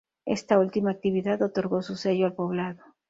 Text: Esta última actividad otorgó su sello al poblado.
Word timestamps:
Esta 0.25 0.57
última 0.57 0.89
actividad 0.89 1.43
otorgó 1.43 1.83
su 1.83 1.95
sello 1.95 2.25
al 2.25 2.33
poblado. 2.33 2.81